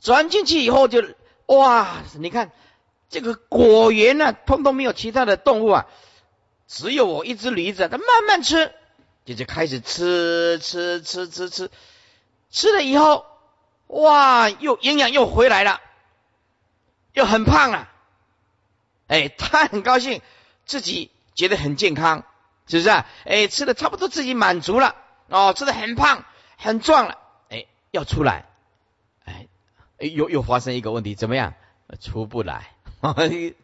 [0.00, 1.02] 钻进去以后就
[1.46, 2.52] 哇，你看
[3.08, 5.86] 这个果园呢，通通没有其他的动物啊，
[6.68, 8.72] 只有我一只驴子，它慢慢吃，
[9.24, 11.70] 就就开始吃吃吃吃吃，
[12.50, 13.24] 吃了以后，
[13.86, 15.80] 哇，又营养又回来了，
[17.12, 17.88] 又很胖了，
[19.06, 20.20] 哎，他很高兴，
[20.66, 22.24] 自己觉得很健康，
[22.66, 23.06] 是不是啊？
[23.24, 24.96] 哎，吃的差不多自己满足了，
[25.28, 26.24] 哦，吃的很胖
[26.56, 28.46] 很壮了，哎，要出来。
[29.24, 29.48] 哎
[29.98, 31.54] 又又发生一个问题，怎么样？
[32.00, 32.72] 出不来，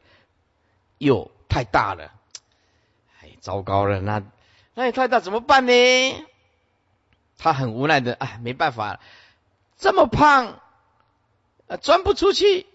[0.99, 2.13] 又太大了，
[3.21, 4.23] 哎，糟糕了，那
[4.75, 6.27] 那也太大怎么办呢？
[7.37, 9.01] 他很无奈的，哎，没办法，
[9.77, 10.61] 这么胖，
[11.81, 12.67] 钻不出去，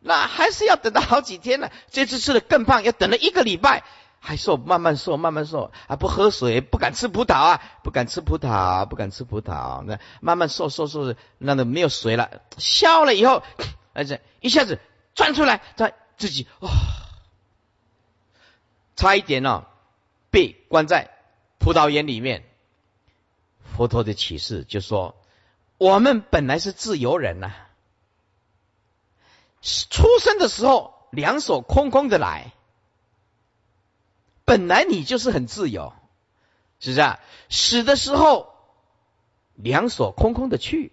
[0.00, 1.70] 那还是要等到好几天呢。
[1.90, 3.84] 这次吃的更胖，要等了一个礼拜。
[4.26, 5.96] 还瘦，慢慢瘦，慢慢瘦啊！
[5.96, 9.82] 不喝水，不敢吃葡萄啊，不敢吃葡萄，不敢吃葡萄。
[9.82, 13.42] 那慢慢瘦，瘦，瘦，那都没有水了，消了以后，
[13.92, 14.80] 而且一下子
[15.14, 16.70] 钻出来，他自己哇，
[18.96, 19.64] 差一点哦，
[20.30, 21.10] 被关在
[21.58, 22.46] 葡萄园里面。
[23.76, 25.16] 佛陀的启示就说：
[25.76, 27.52] 我们本来是自由人呐，
[29.60, 32.52] 出生的时候两手空空的来。
[34.44, 35.92] 本来你就是很自由，
[36.80, 37.20] 是不是啊？
[37.48, 38.54] 死的时候
[39.54, 40.92] 两手空空的去，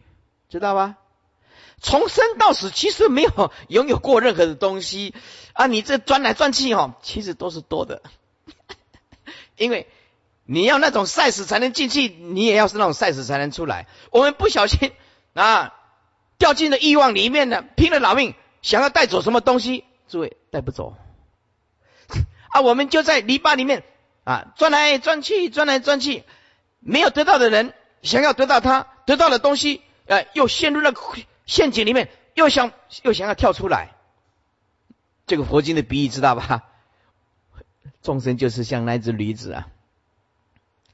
[0.50, 0.98] 知道吧？
[1.82, 5.16] 从生到死，其实没有拥有过任何的东西
[5.54, 5.66] 啊！
[5.66, 8.04] 你这钻来钻去哦，其实都是多的，
[9.58, 9.88] 因为
[10.46, 13.88] 你要那种赛死才能进去，你也要是那种赛死才能出来。
[14.12, 14.92] 我们不小心
[15.34, 15.74] 啊，
[16.38, 20.96] 掉进了欲望里面呢，拼了老命想要带走什么东西，诸位带不走。
[22.52, 23.84] 啊，我们就在篱笆里面
[24.24, 26.24] 啊，转来转去，转来转去，
[26.80, 27.74] 没有得到的人
[28.04, 30.94] 想要得到他得到的东西，呃，又陷入了
[31.46, 32.72] 陷阱里面，又想
[33.04, 33.96] 又想要跳出来。
[35.28, 36.64] 这个佛经的比喻知道吧？
[38.04, 39.68] 众生就是像那只驴子啊，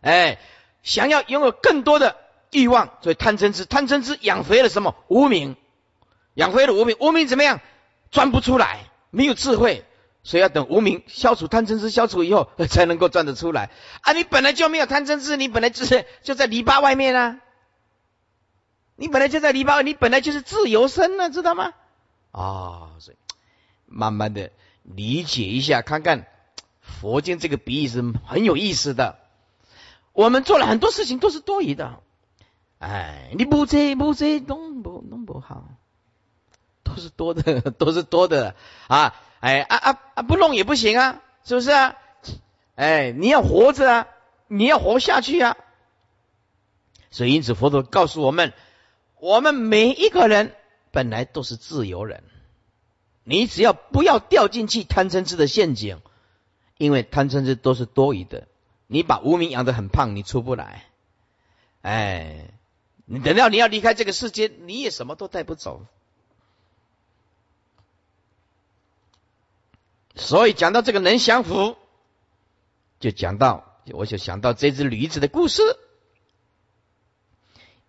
[0.01, 0.39] 哎，
[0.83, 2.17] 想要拥有更多的
[2.51, 5.55] 欲望，所以贪嗔痴，贪嗔痴养肥了什么无名，
[6.35, 7.61] 养肥了无名，无名怎么样？
[8.11, 9.83] 钻不出来，没有智慧。
[10.23, 13.69] 所以要等无名消除贪嗔痴消除以后， 才能够转得出来
[14.01, 14.11] 啊！
[14.13, 17.39] 你本来就没有贪嗔痴，你本来就是就在篱笆外面啊，
[18.95, 21.73] 你本来就在篱笆，你本来就是自由身呢，知道吗？
[22.31, 23.17] 啊，所以
[23.85, 24.51] 慢慢的
[24.83, 26.27] 理解一下，看看
[26.81, 29.19] 佛经这个比喻是很有意思的。
[30.11, 32.01] 我们做了很多事情都是多余的，
[32.79, 35.69] 哎，你不这不这弄不弄不好，
[36.83, 38.55] 都是多的，都是多的
[38.87, 39.15] 啊！
[39.39, 41.95] 哎啊啊啊，不弄也不行啊，是不是啊？
[42.75, 44.07] 哎，你要活着啊，
[44.47, 45.57] 你要活下去啊！
[47.09, 48.53] 所以，因此佛陀告诉我们，
[49.19, 50.53] 我们每一个人
[50.91, 52.23] 本来都是自由人，
[53.23, 56.01] 你只要不要掉进去贪嗔痴的陷阱，
[56.77, 58.47] 因为贪嗔痴都是多余的。
[58.85, 60.85] 你把无名养得很胖，你出不来。
[61.81, 62.51] 哎，
[63.05, 65.85] 你等到你要离开这个世界，你也什么都带不走。
[70.17, 71.77] 所以讲到这个能降服，
[72.99, 75.61] 就讲到，我就想到这只驴子的故事。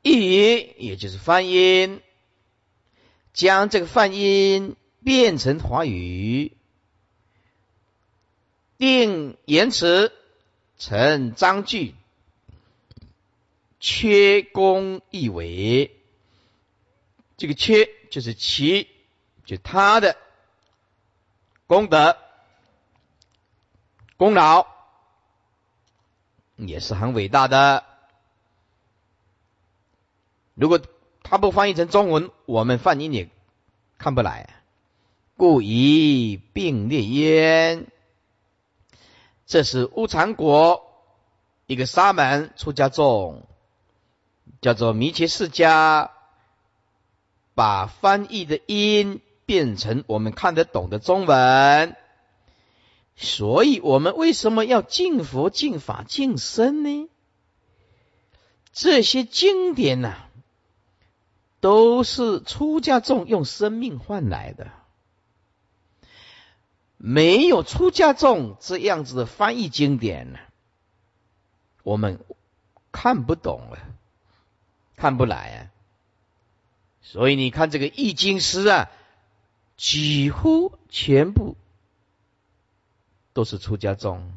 [0.02, 2.00] 语也就是梵音，
[3.32, 6.56] 将这个梵音变成华语，
[8.76, 10.12] 定言辞。
[10.80, 11.96] 成章句，
[13.80, 15.90] 缺功一为，
[17.36, 18.86] 这个缺就是其，
[19.44, 20.16] 就他的
[21.68, 22.16] 功德、
[24.16, 24.66] 功劳
[26.56, 27.84] 也是很伟大的。
[30.54, 30.80] 如果
[31.22, 33.28] 他不翻译成中文，我们翻译也
[33.98, 34.48] 看不来。
[35.36, 37.86] 故以并列焉。
[39.46, 40.90] 这是乌禅国
[41.66, 43.46] 一个沙门出家众，
[44.62, 46.08] 叫做弥切释迦，
[47.54, 51.96] 把翻译的音变成我们看得懂的中文。
[53.16, 57.08] 所以，我们为什么要敬佛、敬法、敬身呢？
[58.74, 60.26] 这些经典呐，
[61.60, 64.70] 都是出家众用生命换来的。
[66.98, 70.38] 没有出家众这样子的翻译经典呢，
[71.82, 72.20] 我们
[72.92, 73.78] 看不懂了，
[74.94, 75.58] 看不来啊。
[77.00, 78.90] 所以你看这个易经师啊，
[79.78, 81.56] 几乎全部
[83.32, 84.34] 都是出家众。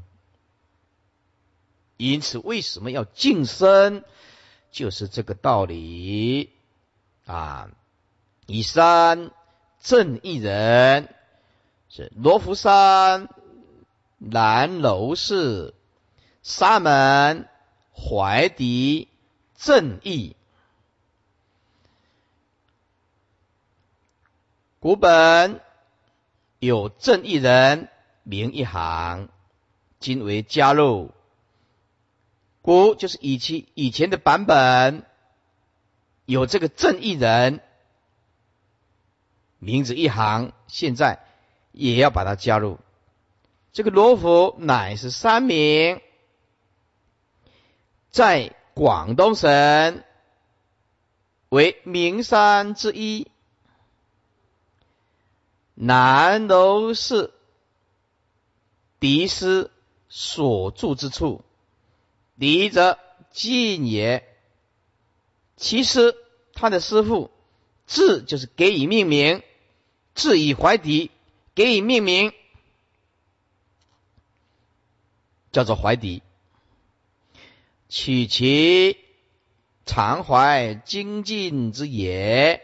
[1.98, 4.06] 因此，为什么要晋升？
[4.72, 6.50] 就是这个道理
[7.26, 7.70] 啊。
[8.48, 9.32] 以三
[9.82, 11.14] 正一人。
[11.90, 13.28] 是罗浮山
[14.18, 15.74] 南楼寺
[16.42, 17.50] 沙门
[17.94, 19.10] 怀迪
[19.58, 20.38] 正义
[24.82, 25.62] 古本
[26.58, 27.88] 有正义人
[28.24, 29.30] 名一行，
[30.00, 31.12] 今为加入。
[32.64, 35.06] 古就是以前以前的版本
[36.26, 37.62] 有这个正义人
[39.60, 41.20] 名字一行，现在。
[41.74, 42.80] 也要把它加入。
[43.72, 46.02] 这个罗浮乃是三名，
[48.10, 50.04] 在广东省
[51.48, 53.32] 为名山之一。
[55.84, 57.34] 南楼是
[59.00, 59.72] 敌师
[60.10, 61.44] 所住之处，
[62.38, 63.00] 敌则
[63.32, 64.24] 近也。
[65.58, 66.16] 其实
[66.54, 67.32] 他的师傅
[67.88, 69.42] 字就是给予命名，
[70.14, 71.10] 字以怀敌。
[71.56, 72.32] 给予命名，
[75.52, 76.22] 叫做怀迪，
[77.90, 78.98] 取其
[79.88, 82.62] 常怀精进之也。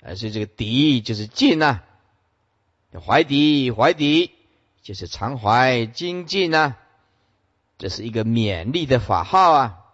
[0.00, 1.82] 而是这个迪就是进呐，
[2.92, 4.32] 怀迪怀迪
[4.82, 6.76] 就是常怀精进呐，
[7.78, 9.84] 这是一个勉励的法号啊。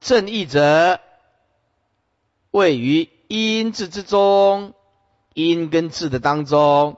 [0.00, 1.00] 正义者
[2.50, 4.74] 位于音字之中。
[5.38, 6.96] 因跟字的当中，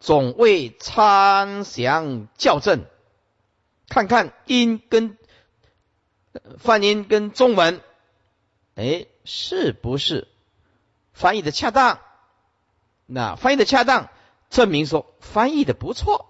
[0.00, 2.86] 总为参详校正，
[3.90, 5.18] 看看音跟
[6.56, 7.82] 泛音跟中文，
[8.74, 10.28] 哎，是不是
[11.12, 12.00] 翻译的恰当？
[13.10, 14.10] 那翻译的恰当，
[14.50, 16.26] 证明说翻译的不错。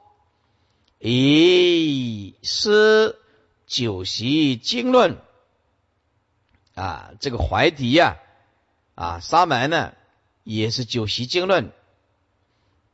[1.01, 3.19] 咦，诗
[3.67, 5.19] 九席经论
[6.77, 8.19] 啊，这个怀迪呀，
[8.95, 9.93] 啊，沙门呢？
[10.45, 11.73] 也是九席经论，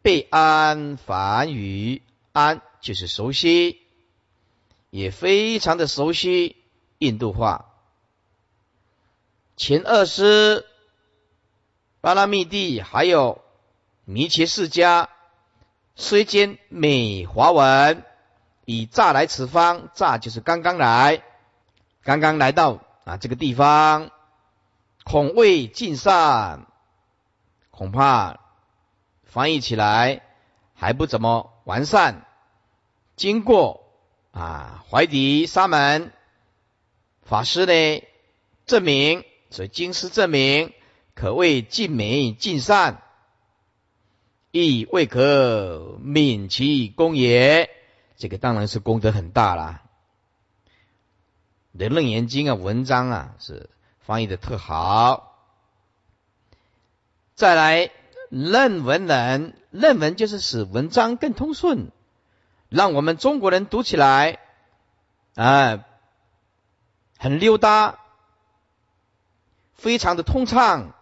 [0.00, 2.00] 被安梵语，
[2.32, 3.82] 安就是熟悉，
[4.88, 6.56] 也非常的熟悉
[6.96, 7.70] 印度话。
[9.58, 10.64] 前二师
[12.00, 13.43] 巴拉密蒂还有
[14.06, 15.08] 弥切世家
[15.96, 18.04] 虽兼美华文，
[18.66, 21.22] 以乍来此方，乍就是刚刚来，
[22.02, 24.10] 刚刚来到啊这个地方，
[25.04, 26.66] 恐未尽善，
[27.70, 28.40] 恐怕
[29.22, 30.20] 翻译起来
[30.74, 32.26] 还不怎么完善。
[33.16, 33.86] 经过
[34.32, 36.12] 啊怀迪沙门
[37.22, 38.04] 法师呢
[38.66, 40.74] 证明，所以经师证明
[41.14, 43.00] 可谓尽美尽善。
[44.56, 47.70] 亦未可泯其功也，
[48.14, 49.82] 这个当然是功德很大啦。
[51.76, 55.36] 的《楞严经》啊，文章啊是翻译的特好。
[57.34, 57.90] 再来，
[58.28, 61.90] 论文人，论文就是使文章更通顺，
[62.68, 64.38] 让我们中国人读起来
[65.34, 65.84] 啊
[67.18, 67.98] 很溜达，
[69.72, 70.94] 非常的通畅，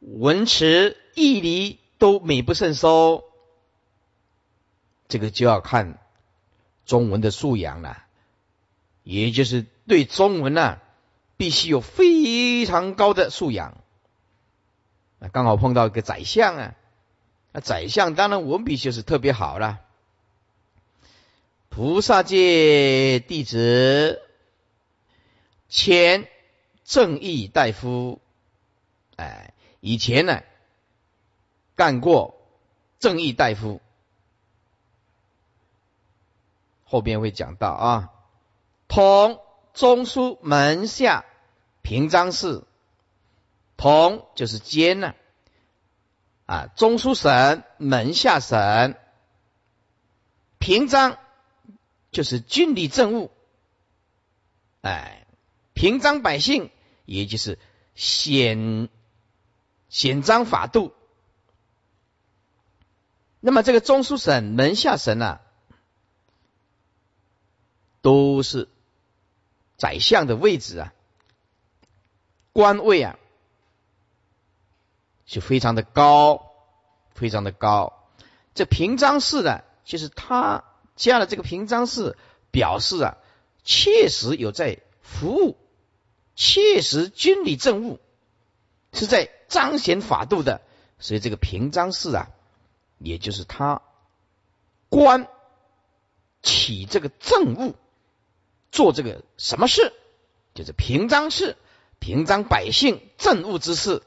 [0.00, 1.78] 文辞义理。
[2.02, 3.22] 都美不胜收，
[5.06, 6.00] 这个就要看
[6.84, 8.06] 中文的素养了，
[9.04, 10.80] 也就是对中文呢，
[11.36, 13.78] 必须有非常高的素养。
[15.20, 16.74] 那刚好碰到一个宰相啊，
[17.52, 19.78] 那宰相当然文笔就是特别好了。
[21.68, 24.20] 菩萨界弟子，
[25.68, 26.26] 前
[26.82, 28.20] 正义大夫，
[29.14, 30.42] 哎，以前呢。
[31.82, 32.40] 干过
[33.00, 33.80] 正义大夫，
[36.84, 38.12] 后边会讲到啊。
[38.86, 39.40] 同
[39.74, 41.24] 中书门下
[41.82, 42.62] 平章事，
[43.76, 45.16] 同就是监呢，
[46.46, 48.94] 啊，中书省门下省，
[50.60, 51.18] 平章
[52.12, 53.32] 就是军礼政务，
[54.82, 55.26] 哎，
[55.74, 56.70] 平章百姓，
[57.06, 57.58] 也就是
[57.96, 58.88] 显
[59.88, 60.94] 显章法度。
[63.44, 65.40] 那么这个中书省门下省啊，
[68.00, 68.68] 都是
[69.76, 70.94] 宰相的位置啊，
[72.52, 73.18] 官位啊，
[75.26, 76.52] 就非常的高，
[77.14, 78.08] 非常的高。
[78.54, 80.62] 这平章事呢，就是他
[80.94, 82.16] 加了这个平章事，
[82.52, 83.16] 表示啊，
[83.64, 85.56] 切实有在服务，
[86.36, 87.98] 切实军礼政务，
[88.92, 90.60] 是在彰显法度的，
[91.00, 92.28] 所以这个平章事啊。
[93.02, 93.82] 也就是他
[94.88, 95.28] 官
[96.42, 97.74] 起这个政务，
[98.70, 99.92] 做这个什么事，
[100.54, 101.56] 就是平章事，
[101.98, 104.02] 平章百姓政务之事。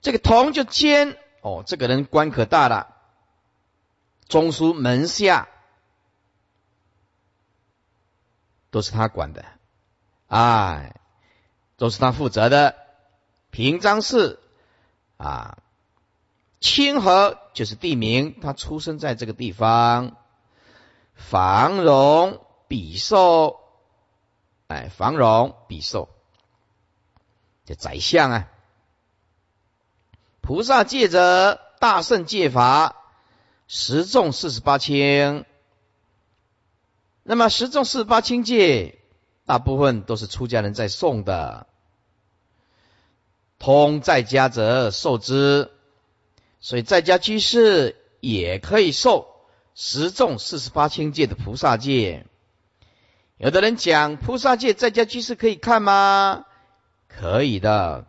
[0.00, 2.96] 这个同就监哦，这个人官可大了，
[4.28, 5.48] 中书门下
[8.70, 9.44] 都是他管的，
[10.28, 11.00] 哎，
[11.76, 12.76] 都是他负责的
[13.50, 14.38] 平章事
[15.16, 15.58] 啊。
[16.66, 20.16] 清河就是地名，他出生在这个地方。
[21.14, 23.60] 房容比寿，
[24.66, 26.08] 哎，房容比寿，
[27.64, 28.48] 这宰相啊。
[30.40, 32.96] 菩萨戒者，大圣戒法，
[33.68, 35.44] 十众四十八轻。
[37.22, 38.98] 那么十众四十八轻戒，
[39.44, 41.68] 大部分都是出家人在诵的。
[43.60, 45.70] 通在家者受之。
[46.60, 49.28] 所以在家居士也可以受
[49.74, 52.26] 十众四十八轻戒的菩萨戒。
[53.36, 56.46] 有的人讲菩萨戒在家居士可以看吗？
[57.08, 58.06] 可以的，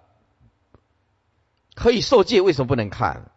[1.76, 3.32] 可以受戒，为什么不能看？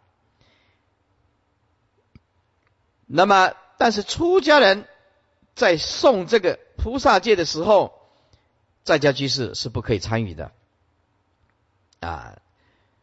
[3.05, 4.87] 那么，但是出家人
[5.53, 7.93] 在诵这个菩萨戒的时候，
[8.83, 10.51] 在家居士是不可以参与的，
[11.99, 12.39] 啊，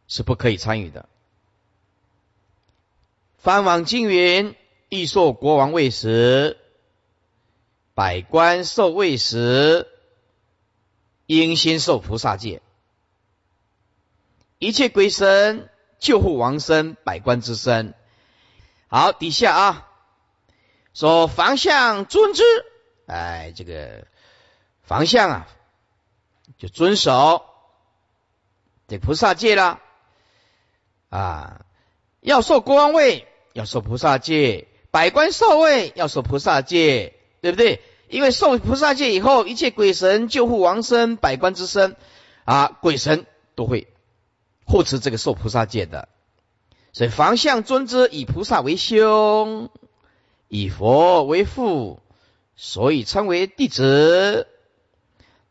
[0.07, 1.07] 是不可以参与的。
[3.39, 4.53] 翻往经云，
[4.89, 6.57] 欲受国王位时，
[7.93, 9.87] 百官受位时，
[11.25, 12.61] 应先受菩萨戒。
[14.57, 15.69] 一切鬼神
[15.99, 17.93] 救护王身，百官之身。
[18.87, 19.87] 好，底下啊，
[20.93, 22.43] 说房相尊之，
[23.05, 24.05] 哎，这个
[24.83, 25.47] 房相啊，
[26.57, 27.45] 就遵守
[28.89, 29.79] 这菩萨戒了
[31.07, 31.65] 啊，
[32.21, 33.25] 要受国王位。
[33.53, 37.81] 要受菩萨戒，百官受位要受菩萨戒，对不对？
[38.07, 41.95] 因为受菩萨戒以后，一切鬼神救护王身、百官之身
[42.45, 43.87] 啊，鬼神都会
[44.65, 46.09] 护持这个受菩萨戒的。
[46.93, 49.69] 所以房相尊之，以菩萨为兄，
[50.47, 51.99] 以佛为父，
[52.55, 54.47] 所以称为弟子。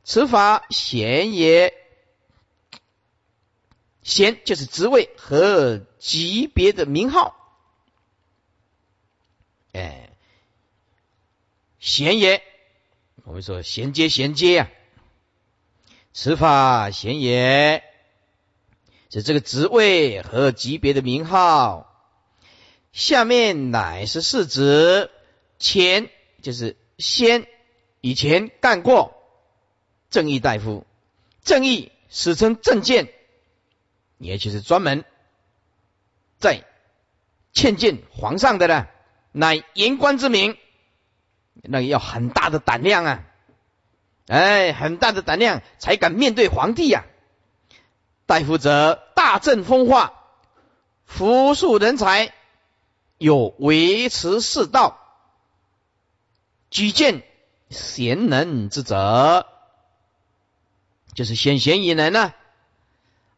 [0.04, 1.74] 此法贤也，
[4.08, 7.36] 贤就是职位和级别的名号。
[9.72, 10.06] 哎。
[11.78, 12.42] 贤也，
[13.22, 14.70] 我们说衔接衔接啊，
[16.12, 17.84] 此法贤也，
[19.10, 22.10] 是这个职位和级别的名号，
[22.92, 25.08] 下面乃是是指
[25.60, 26.10] 前，
[26.42, 27.46] 就是先，
[28.00, 29.14] 以前干过，
[30.10, 30.84] 正义大夫，
[31.44, 33.08] 正义史称正见。
[34.18, 35.04] 也就是专门
[36.38, 36.64] 在
[37.52, 38.86] 劝谏皇上的呢，
[39.32, 40.56] 乃言官之名。
[41.54, 43.24] 那要很大的胆量啊，
[44.28, 47.04] 哎，很大的胆量才敢面对皇帝呀。
[48.26, 50.12] 大夫则大政风化，
[51.04, 52.32] 扶庶人才，
[53.16, 54.98] 有维持世道，
[56.70, 57.24] 举荐
[57.70, 59.46] 贤能之者，
[61.14, 62.34] 就是选贤与能呢。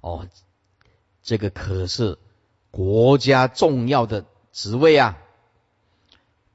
[0.01, 0.29] 哦，
[1.23, 2.19] 这个可是
[2.71, 5.19] 国家重要的职位啊。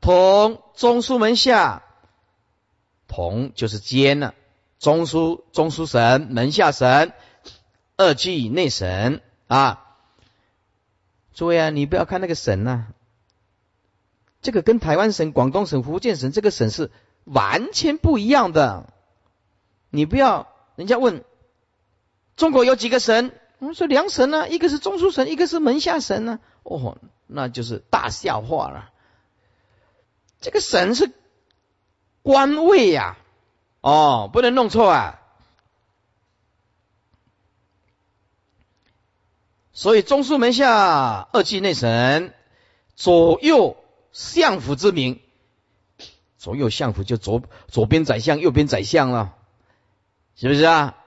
[0.02, 1.84] 同中书门下，
[3.08, 4.36] 同就是监了。
[4.78, 7.12] 中书中书省门下省，
[7.98, 9.82] 二级内省啊。
[11.34, 12.88] 诸位啊，你不要看那个省呐，
[14.42, 16.92] 这个跟台湾省、广东省、福建省这个省是
[17.24, 18.94] 完全不一样的。
[19.90, 21.24] 你不要人家问
[22.36, 26.40] 中国有几个省，我们说两省呢，一个是中书省，一个是门下省呢。
[26.64, 26.98] 哦，
[27.28, 28.92] 那就是大笑话了。
[30.42, 31.12] 这个省是
[32.22, 33.18] 官位呀，
[33.82, 35.22] 哦，不能弄错啊。
[39.72, 42.34] 所以中书门下二级内神，
[42.96, 43.78] 左右
[44.12, 45.22] 相府之名，
[46.38, 49.36] 左右相府就左左边宰相，右边宰相了，
[50.36, 50.98] 是不是啊？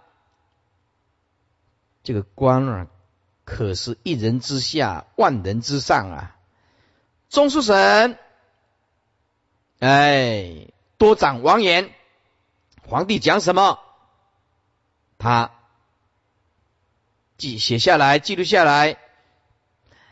[2.09, 2.87] 这个官啊，
[3.45, 6.37] 可是一人之下，万人之上啊。
[7.29, 8.17] 中书省。
[9.79, 11.91] 哎，多长王言，
[12.87, 13.79] 皇帝讲什么，
[15.19, 15.51] 他
[17.37, 18.97] 记写下来，记录下来。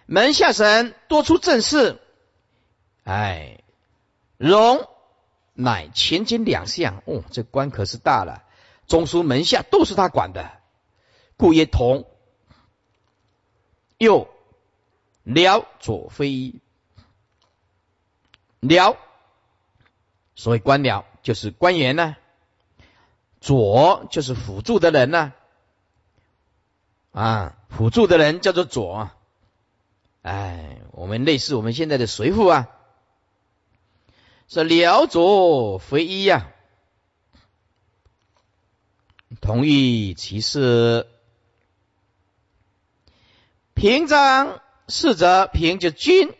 [0.05, 1.99] 门下神多出政事，
[3.05, 3.61] 哎，
[4.37, 4.87] 荣
[5.55, 7.03] 乃前经两项。
[7.07, 8.43] 哦，这官可是大了，
[8.87, 10.56] 中书门下都是他管的，
[11.37, 12.07] 故曰同。
[13.99, 14.29] 又
[15.23, 16.55] 辽左非
[18.61, 18.99] 辽。
[20.35, 22.15] 所谓官僚就是官员呢，
[23.41, 25.33] 左就是辅助的人呢，
[27.13, 29.09] 啊，辅助的人叫做左，
[30.21, 32.69] 哎，我们类似我们现在的随扈啊，
[34.47, 36.53] 是辽左非一呀，
[39.41, 41.09] 同意其事。
[43.77, 46.33] 平章是则平就君，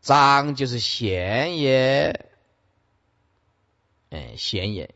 [0.00, 2.26] 章就是贤也。
[4.10, 4.92] 哎，贤也，